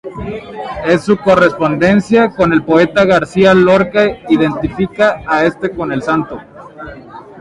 En 0.83 0.99
su 0.99 1.15
correspondencia 1.15 2.31
con 2.35 2.53
el 2.53 2.65
poeta 2.65 3.05
García 3.05 3.53
Lorca 3.53 4.03
identifica 4.29 5.21
a 5.27 5.45
este 5.45 5.69
con 5.75 5.91
el 5.91 6.01
santo. 6.01 6.41